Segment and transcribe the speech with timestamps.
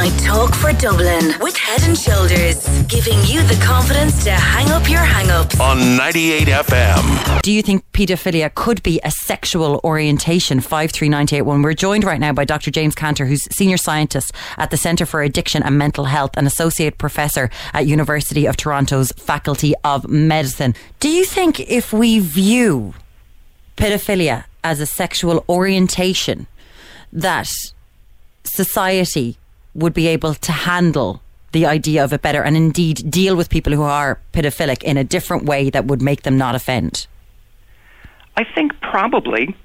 [0.00, 4.88] Night Talk for Dublin with Head and Shoulders, giving you the confidence to hang up
[4.88, 5.60] your hang ups.
[5.60, 7.42] on 98 FM.
[7.42, 10.60] Do you think paedophilia could be a sexual orientation?
[10.60, 11.60] 53981.
[11.60, 12.70] We're joined right now by Dr.
[12.70, 16.96] James Cantor, who's senior scientist at the Centre for Addiction and Mental Health and associate
[16.96, 20.74] professor at University of Toronto's Faculty of Medicine.
[21.00, 22.94] Do you think if we view
[23.76, 26.46] pedophilia as a sexual orientation,
[27.12, 27.50] that
[28.44, 29.36] society
[29.74, 33.72] would be able to handle the idea of it better and indeed deal with people
[33.72, 37.06] who are pedophilic in a different way that would make them not offend?
[38.36, 39.56] I think probably.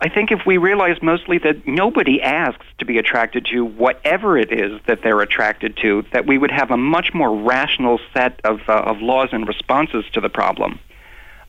[0.00, 4.52] I think if we realize mostly that nobody asks to be attracted to whatever it
[4.52, 8.60] is that they're attracted to, that we would have a much more rational set of,
[8.68, 10.78] uh, of laws and responses to the problem.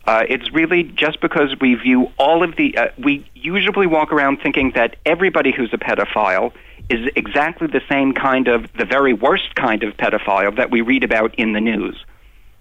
[0.05, 2.77] Uh, it's really just because we view all of the.
[2.77, 6.53] Uh, we usually walk around thinking that everybody who's a pedophile
[6.89, 11.03] is exactly the same kind of, the very worst kind of pedophile that we read
[11.03, 12.03] about in the news.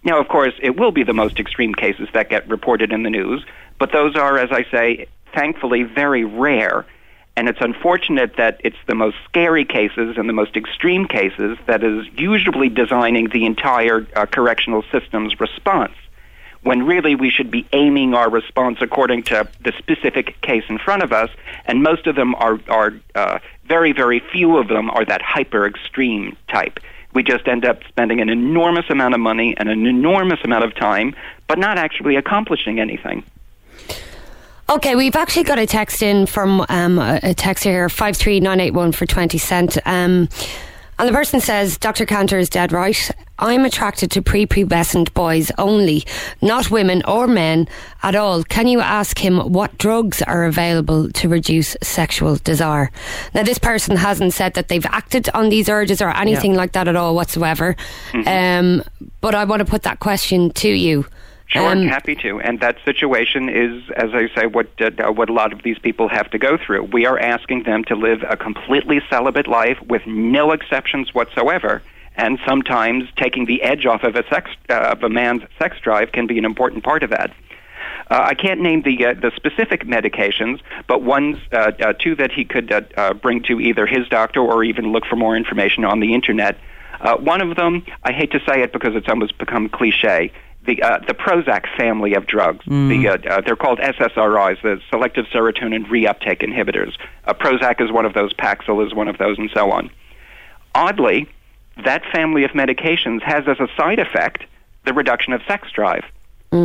[0.02, 3.10] Now, of course, it will be the most extreme cases that get reported in the
[3.10, 3.44] news,
[3.78, 6.86] but those are, as I say, thankfully very rare.
[7.36, 11.84] And it's unfortunate that it's the most scary cases and the most extreme cases that
[11.84, 15.92] is usually designing the entire uh, correctional system's response
[16.62, 21.02] when really we should be aiming our response according to the specific case in front
[21.02, 21.30] of us,
[21.66, 25.66] and most of them are, are uh, very, very few of them are that hyper
[25.66, 26.80] extreme type.
[27.14, 30.74] We just end up spending an enormous amount of money and an enormous amount of
[30.74, 31.14] time,
[31.46, 33.24] but not actually accomplishing anything.
[34.68, 39.06] Okay, we've actually got a text in from um, a a text here, 53981 for
[39.06, 39.78] 20 cent.
[39.86, 40.28] Um,
[40.98, 42.06] and the person says, Dr.
[42.06, 43.10] Cantor is dead right.
[43.38, 46.04] I'm attracted to prepubescent boys only,
[46.40, 47.68] not women or men
[48.02, 48.42] at all.
[48.44, 52.90] Can you ask him what drugs are available to reduce sexual desire?
[53.34, 56.88] Now, this person hasn't said that they've acted on these urges or anything like that
[56.88, 57.76] at all whatsoever.
[58.26, 58.82] Um,
[59.20, 61.04] but I want to put that question to you.
[61.48, 62.40] Sure, Um, happy to.
[62.40, 66.08] And that situation is, as I say, what uh, what a lot of these people
[66.08, 66.84] have to go through.
[66.84, 71.82] We are asking them to live a completely celibate life with no exceptions whatsoever.
[72.16, 76.12] And sometimes taking the edge off of a sex uh, of a man's sex drive
[76.12, 77.30] can be an important part of that.
[78.10, 82.32] Uh, I can't name the uh, the specific medications, but ones uh, uh, two that
[82.32, 85.84] he could uh, uh, bring to either his doctor or even look for more information
[85.84, 86.58] on the internet.
[87.00, 90.32] Uh, one of them, I hate to say it because it's almost become cliche.
[90.66, 92.64] The uh, the Prozac family of drugs.
[92.88, 96.92] The uh, uh, they're called SSRIs, the selective serotonin reuptake inhibitors.
[97.24, 98.32] Uh, Prozac is one of those.
[98.34, 99.90] Paxil is one of those, and so on.
[100.74, 101.28] Oddly,
[101.84, 104.44] that family of medications has as a side effect
[104.84, 106.04] the reduction of sex drive.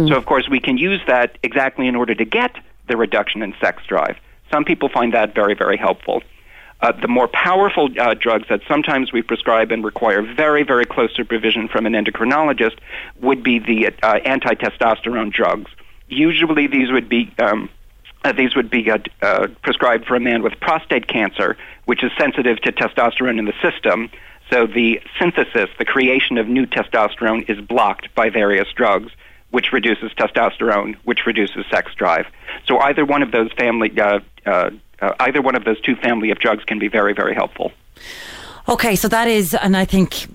[0.08, 2.56] So, of course, we can use that exactly in order to get
[2.88, 4.16] the reduction in sex drive.
[4.52, 6.22] Some people find that very, very helpful.
[6.82, 11.16] Uh, the more powerful uh, drugs that sometimes we prescribe and require very, very close
[11.16, 12.78] supervision from an endocrinologist
[13.22, 15.70] would be the uh, anti-testosterone drugs.
[16.08, 17.70] Usually, these would be um,
[18.24, 22.12] uh, these would be uh, uh, prescribed for a man with prostate cancer, which is
[22.20, 24.10] sensitive to testosterone in the system.
[24.52, 29.12] So the synthesis, the creation of new testosterone, is blocked by various drugs,
[29.50, 32.26] which reduces testosterone, which reduces sex drive.
[32.68, 36.32] So either one of those family, uh, uh, uh, either one of those two family
[36.32, 37.72] of drugs can be very, very helpful.
[38.70, 40.28] Okay, so that is, and I think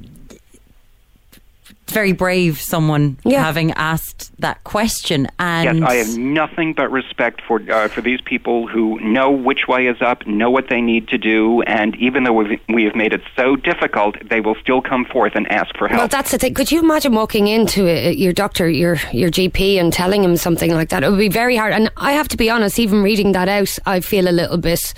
[1.86, 3.44] it's very brave someone Yeah.
[3.44, 5.28] having asked that question.
[5.38, 9.68] And Yes, I have nothing but respect for uh, for these people who know which
[9.68, 12.96] way is up, know what they need to do, and even though we've, we have
[12.96, 15.98] made it so difficult, they will still come forth and ask for help.
[16.00, 16.54] Well, that's the thing.
[16.54, 20.72] Could you imagine walking into a, your doctor, your your GP, and telling him something
[20.72, 21.04] like that?
[21.04, 21.72] It would be very hard.
[21.72, 24.92] And I have to be honest, even reading that out, I feel a little bit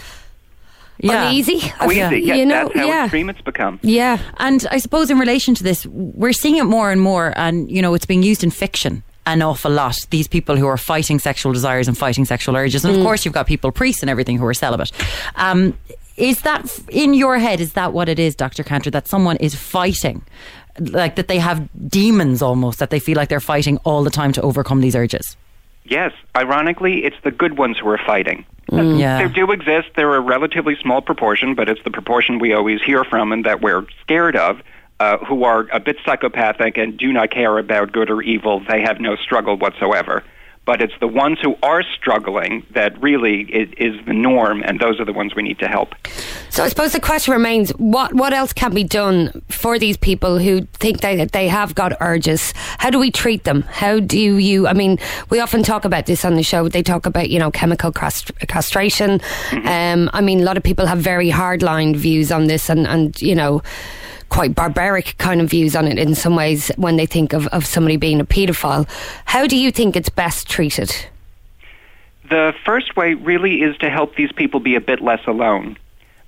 [0.99, 1.29] yeah.
[1.29, 1.61] uneasy.
[1.61, 3.79] Queasy, yes, you know, that's how yeah, extreme it's become.
[3.83, 4.19] yeah.
[4.39, 7.83] And I suppose in relation to this, we're seeing it more and more, and you
[7.83, 9.97] know, it's being used in fiction an awful lot.
[10.11, 13.35] These people who are fighting sexual desires and fighting sexual urges, and of course, you've
[13.35, 14.91] got people, priests and everything, who are celibate.
[15.37, 15.79] Um,
[16.17, 17.61] is that in your head?
[17.61, 18.91] Is that what it is, Doctor Cantor?
[18.91, 20.23] That someone is fighting,
[20.81, 24.33] like that they have demons almost that they feel like they're fighting all the time
[24.33, 25.37] to overcome these urges.
[25.85, 28.45] Yes, ironically, it's the good ones who are fighting.
[28.71, 29.27] Yeah.
[29.27, 29.89] They do exist.
[29.97, 33.61] They're a relatively small proportion, but it's the proportion we always hear from and that
[33.63, 34.61] we're scared of,
[35.01, 38.61] uh, who are a bit psychopathic and do not care about good or evil.
[38.69, 40.23] They have no struggle whatsoever.
[40.69, 45.01] But it's the ones who are struggling that really is, is, the norm, and those
[45.01, 45.95] are the ones we need to help.
[46.51, 50.39] So I suppose the question remains: what what else can be done for these people
[50.39, 52.53] who think that they have got urges?
[52.77, 53.63] How do we treat them?
[53.63, 54.67] How do you?
[54.67, 54.99] I mean,
[55.31, 56.69] we often talk about this on the show.
[56.69, 59.21] They talk about you know chemical castration.
[59.21, 59.67] Mm-hmm.
[59.67, 63.19] Um, I mean, a lot of people have very hardline views on this, and and
[63.23, 63.63] you know
[64.29, 67.65] quite barbaric kind of views on it in some ways when they think of, of
[67.67, 68.89] somebody being a paedophile.
[69.25, 70.95] How do you think it's best treated?
[72.29, 75.79] The first way really is to help these people be a bit less alone.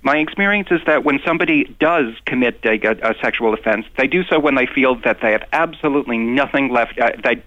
[0.03, 4.23] My experience is that when somebody does commit a, a, a sexual offense, they do
[4.23, 6.97] so when they feel that they have absolutely nothing left.
[6.99, 7.43] Uh, they,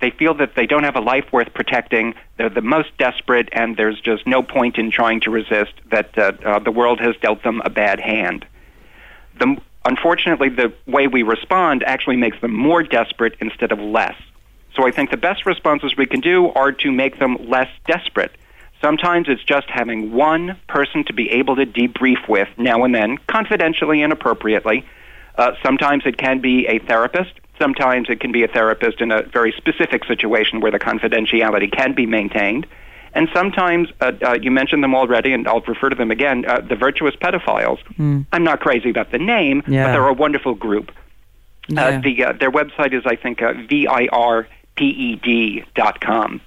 [0.00, 2.14] they feel that they don't have a life worth protecting.
[2.38, 5.72] They're the most desperate, and there's just no point in trying to resist.
[5.90, 8.46] That uh, uh, the world has dealt them a bad hand.
[9.38, 14.14] The Unfortunately, the way we respond actually makes them more desperate instead of less.
[14.74, 18.32] So I think the best responses we can do are to make them less desperate.
[18.80, 23.18] Sometimes it's just having one person to be able to debrief with now and then,
[23.28, 24.84] confidentially and appropriately.
[25.36, 27.32] Uh, sometimes it can be a therapist.
[27.58, 31.92] Sometimes it can be a therapist in a very specific situation where the confidentiality can
[31.92, 32.66] be maintained.
[33.14, 36.60] And sometimes, uh, uh, you mentioned them already, and I'll refer to them again, uh,
[36.60, 37.78] the virtuous pedophiles.
[37.98, 38.26] Mm.
[38.32, 39.86] I'm not crazy about the name, yeah.
[39.86, 40.90] but they're a wonderful group.
[41.70, 42.00] Uh, yeah.
[42.00, 43.52] the, uh, their website is, I think, uh,
[44.76, 46.40] virped.com.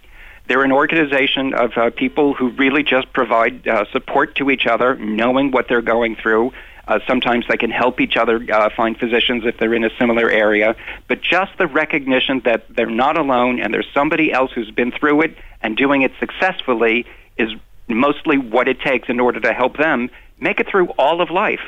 [0.48, 4.96] They're an organization of uh, people who really just provide uh, support to each other,
[4.96, 6.54] knowing what they're going through,
[6.88, 10.30] uh, sometimes they can help each other uh, find physicians if they're in a similar
[10.30, 10.76] area.
[11.08, 15.22] But just the recognition that they're not alone and there's somebody else who's been through
[15.22, 17.06] it and doing it successfully
[17.38, 17.52] is
[17.88, 20.10] mostly what it takes in order to help them
[20.40, 21.62] make it through all of life,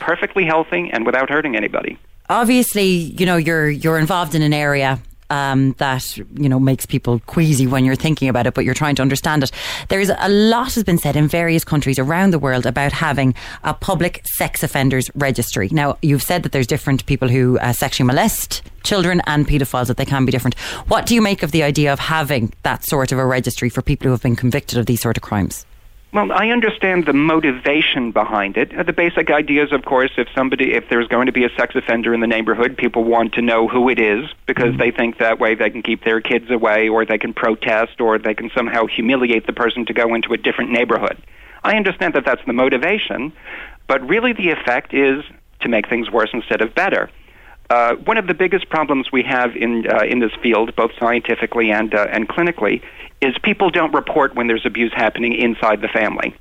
[0.00, 1.98] perfectly healthy and without hurting anybody.
[2.28, 7.20] Obviously, you know you're you're involved in an area um, that you know makes people
[7.26, 9.50] queasy when you're thinking about it, but you're trying to understand it.
[9.88, 13.34] There's a lot has been said in various countries around the world about having
[13.64, 15.68] a public sex offenders registry.
[15.72, 19.96] Now, you've said that there's different people who uh, sexually molest children and paedophiles that
[19.96, 20.58] they can be different.
[20.88, 23.82] What do you make of the idea of having that sort of a registry for
[23.82, 25.66] people who have been convicted of these sort of crimes?
[26.10, 28.74] Well, I understand the motivation behind it.
[28.74, 31.50] Uh, the basic idea is, of course, if somebody, if there's going to be a
[31.50, 34.78] sex offender in the neighborhood, people want to know who it is because mm-hmm.
[34.78, 38.18] they think that way they can keep their kids away, or they can protest, or
[38.18, 41.22] they can somehow humiliate the person to go into a different neighborhood.
[41.62, 43.30] I understand that that's the motivation,
[43.86, 45.24] but really the effect is
[45.60, 47.10] to make things worse instead of better.
[47.70, 51.70] Uh, one of the biggest problems we have in uh, in this field, both scientifically
[51.70, 52.82] and uh, and clinically,
[53.20, 56.34] is people don't report when there's abuse happening inside the family.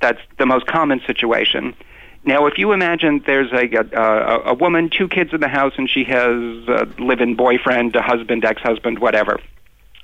[0.00, 1.74] That's the most common situation.
[2.24, 3.66] Now, if you imagine there's a,
[3.96, 6.36] a, a woman, two kids in the house, and she has
[6.68, 9.40] a live-in boyfriend, a husband, ex-husband, whatever,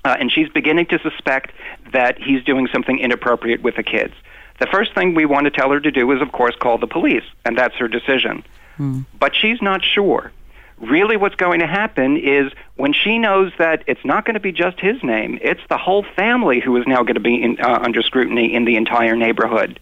[0.05, 1.53] uh, and she's beginning to suspect
[1.93, 4.15] that he's doing something inappropriate with the kids.
[4.59, 6.89] The first thing we want to tell her to do is, of course, call the
[6.89, 8.43] police, and that's her decision.
[8.77, 9.03] Hmm.
[9.19, 10.33] But she's not sure
[10.81, 14.53] really what's going to happen is when she knows that it's not going to be
[14.53, 17.81] just his name, it's the whole family who is now going to be in, uh,
[17.83, 19.81] under scrutiny in the entire neighborhood.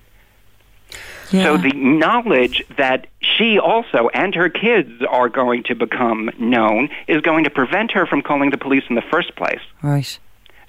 [1.30, 1.44] Yeah.
[1.44, 7.20] So the knowledge that she also and her kids are going to become known is
[7.20, 9.60] going to prevent her from calling the police in the first place.
[9.82, 10.18] Right.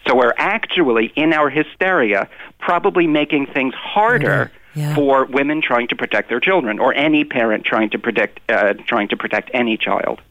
[0.07, 4.93] So we're actually, in our hysteria, probably making things harder yeah.
[4.95, 9.07] for women trying to protect their children, or any parent trying to protect uh, trying
[9.09, 10.21] to protect any child.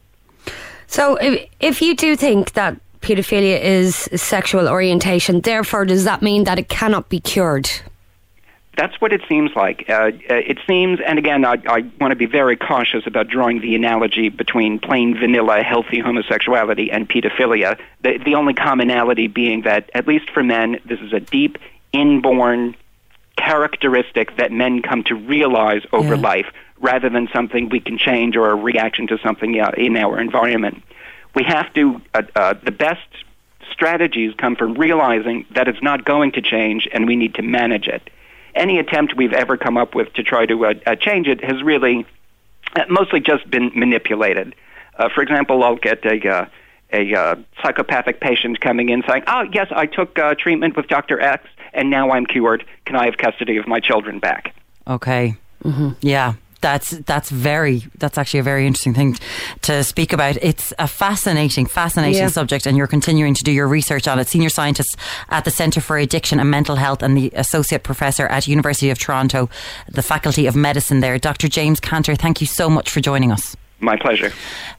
[0.87, 6.45] So, if, if you do think that paedophilia is sexual orientation, therefore, does that mean
[6.45, 7.69] that it cannot be cured?
[8.77, 9.85] That's what it seems like.
[9.89, 13.59] Uh, uh it seems, and again, I, I want to be very cautious about drawing
[13.59, 17.77] the analogy between plain vanilla healthy homosexuality and pedophilia.
[18.03, 21.57] The, the only commonality being that, at least for men, this is a deep,
[21.91, 22.75] inborn
[23.47, 26.21] characteristic that men come to realize over yeah.
[26.21, 26.47] life
[26.79, 30.83] rather than something we can change or a reaction to something uh, in our environment.
[31.33, 33.07] We have to, uh, uh, the best
[33.71, 37.87] strategies come from realizing that it's not going to change and we need to manage
[37.87, 38.09] it.
[38.53, 41.63] Any attempt we've ever come up with to try to uh, uh, change it has
[41.63, 42.05] really
[42.75, 44.55] uh, mostly just been manipulated.
[45.13, 46.49] for example, I'll get a
[46.91, 51.19] a uh, psychopathic patient coming in saying, "Oh, yes, I took uh, treatment with Dr.
[51.19, 52.65] X, and now I'm cured.
[52.85, 54.53] Can I have custody of my children back?"
[54.87, 55.35] Okay.
[55.63, 55.89] Mm-hmm.
[56.01, 56.33] Yeah.
[56.59, 59.15] That's that's very that's actually a very interesting thing
[59.61, 60.37] to speak about.
[60.37, 62.27] It's a fascinating, fascinating yeah.
[62.29, 64.27] subject, and you're continuing to do your research on it.
[64.27, 64.97] Senior scientist
[65.29, 68.97] at the Centre for Addiction and Mental Health, and the associate professor at University of
[68.97, 69.49] Toronto,
[69.87, 70.99] the Faculty of Medicine.
[70.99, 71.47] There, Dr.
[71.47, 72.15] James Cantor.
[72.15, 73.55] Thank you so much for joining us.
[73.79, 74.33] My pleasure.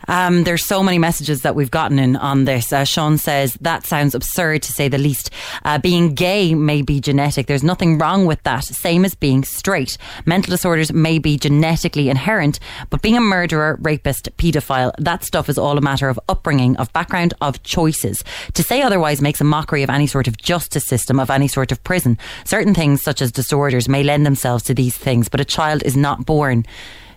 [0.09, 2.73] Um, there's so many messages that we've gotten in on this.
[2.73, 5.31] Uh, Sean says that sounds absurd to say the least.
[5.65, 7.47] Uh, being gay may be genetic.
[7.47, 8.65] There's nothing wrong with that.
[8.65, 9.99] Same as being straight.
[10.27, 12.59] Mental disorders may be genetically inherent,
[12.91, 16.93] but being a murderer, rapist, paedophile, that stuff is all a matter of upbringing, of
[16.93, 18.25] background, of choices.
[18.55, 21.71] To say otherwise makes a mockery of any sort of justice system, of any sort
[21.71, 22.19] of prison.
[22.45, 25.97] Certain things, such as disorders, may lend themselves to these things, but a child is
[25.97, 26.67] not born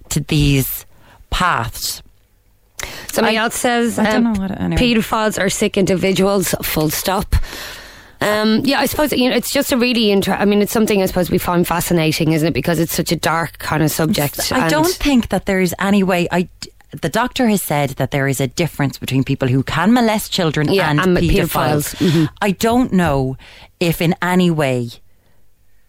[0.10, 0.86] to these
[1.32, 2.04] paths.
[3.12, 4.80] Somebody I- else says um, what- anyway.
[4.82, 6.54] paedophiles are sick individuals.
[6.62, 7.36] Full stop.
[8.22, 10.40] Um, yeah, I suppose you know it's just a really interesting.
[10.42, 12.54] I mean, it's something I suppose we find fascinating, isn't it?
[12.54, 14.52] Because it's such a dark kind of subject.
[14.52, 16.28] I don't think that there's any way.
[16.32, 16.48] I
[17.02, 20.72] the doctor has said that there is a difference between people who can molest children
[20.72, 21.96] Yeah, and, and paedophiles.
[21.96, 22.12] paedophiles.
[22.12, 22.30] Mhm.
[22.42, 23.38] I don't know
[23.80, 24.90] if in any way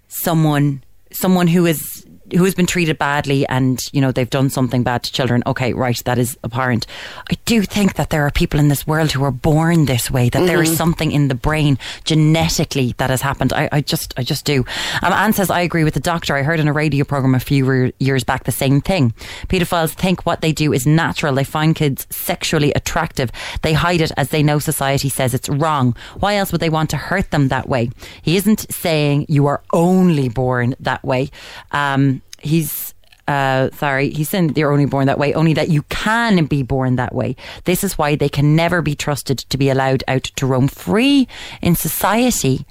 [0.08, 0.82] someone
[1.12, 5.02] someone who is who has been treated badly and you know they've done something bad
[5.02, 5.42] to children.
[5.46, 6.86] Okay right that is abhorrent
[7.30, 10.28] i do think that there are people in this world who are born this way
[10.28, 13.52] that there is something in the brain genetically that has happened.
[13.52, 14.64] I, I just i just do.
[15.02, 16.34] Um, anne says i agree with the doctor.
[16.34, 19.14] I heard in a radio program a few re- years back the same thing.
[19.48, 21.34] Pedophiles think what they do is natural.
[21.34, 23.30] They find kids sexually attractive.
[23.62, 25.96] They hide it as they know society says it's wrong.
[26.20, 27.90] Why else would they want to hurt them that way?
[28.22, 31.30] He isn't saying you are only born that way.
[31.72, 32.94] Um, he's
[33.28, 36.96] uh, sorry, he's saying you're only born that way, only that you can be born
[36.96, 37.37] that way.
[37.64, 41.28] This is why they can never be trusted to be allowed out to roam free
[41.61, 42.66] in society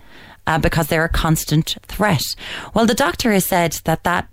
[0.47, 2.23] uh, because they're a constant threat.
[2.73, 4.27] Well, the doctor has said that that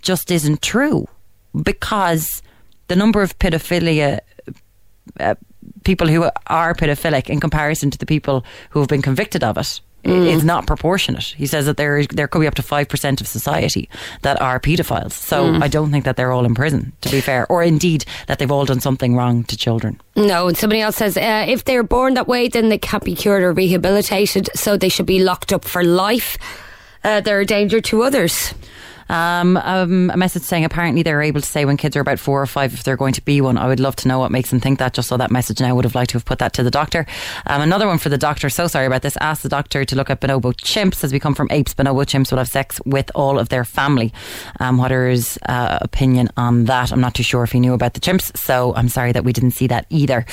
[0.00, 1.08] just isn't true
[1.60, 2.42] because
[2.86, 4.20] the number of pedophilia
[5.18, 5.34] uh,
[5.84, 9.80] people who are pedophilic in comparison to the people who have been convicted of it
[10.04, 11.34] i- is not proportionate.
[11.36, 13.88] He says that there there could be up to five percent of society
[14.22, 15.12] that are paedophiles.
[15.12, 18.38] So I don't think that they're all in prison, to be fair, or indeed that
[18.38, 20.00] they've all done something wrong to children.
[20.16, 23.14] No, and somebody else says uh, if they're born that way, then they can't be
[23.14, 26.38] cured or rehabilitated, so they should be locked up for life.
[27.04, 28.54] Uh, they're a danger to others.
[29.08, 32.40] Um, um, a message saying apparently they're able to say when kids are about four
[32.42, 33.58] or five if they're going to be one.
[33.58, 34.94] I would love to know what makes them think that.
[34.94, 36.70] Just saw that message and I would have liked to have put that to the
[36.70, 37.06] doctor.
[37.46, 38.50] Um, another one for the doctor.
[38.50, 39.16] So sorry about this.
[39.20, 41.74] Ask the doctor to look at bonobo chimps as we come from apes.
[41.74, 44.12] Bonobo chimps will have sex with all of their family.
[44.60, 46.92] Um, what are his uh, opinion on that?
[46.92, 49.32] I'm not too sure if he knew about the chimps, so I'm sorry that we
[49.32, 50.26] didn't see that either.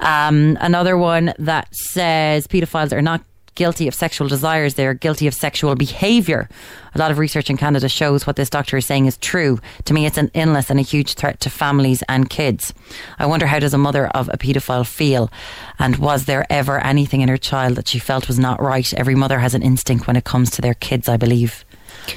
[0.00, 3.22] Um, another one that says paedophiles are not
[3.54, 6.48] guilty of sexual desires, they're guilty of sexual behaviour.
[6.94, 9.58] A lot of research in Canada shows what this doctor is saying is true.
[9.84, 12.74] To me, it's an illness and a huge threat to families and kids.
[13.18, 15.30] I wonder how does a mother of a paedophile feel?
[15.78, 18.92] And was there ever anything in her child that she felt was not right?
[18.94, 21.64] Every mother has an instinct when it comes to their kids, I believe.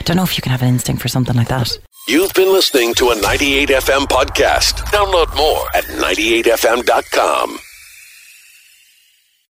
[0.04, 1.78] Don't know if you can have an instinct for something like that.
[2.08, 4.74] You've been listening to a 98FM podcast.
[4.92, 7.60] Download more at 98fm.com.